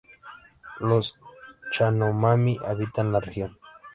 [0.79, 1.13] Los
[1.71, 3.55] Yanomami habitan la región.